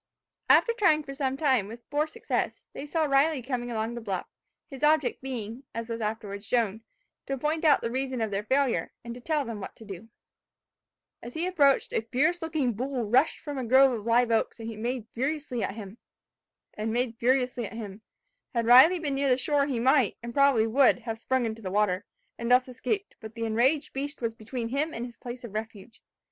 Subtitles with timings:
[0.49, 4.25] After trying for some time, with poor success, they saw Riley coming along the bluff;
[4.67, 6.81] his object being, as was afterwards shown,
[7.27, 10.09] to point out the reason of their failure, and to tell them what to do.
[11.21, 14.75] As he approached, a fierce looking bull rushed from a grove of live oaks, and
[14.81, 15.99] made furiously at him.
[16.75, 21.69] Had Riley been near the shore he might, and probably would, have sprung into the
[21.69, 22.05] water,
[22.39, 26.01] and thus escaped; but the enraged beast was between him and his place of refuge.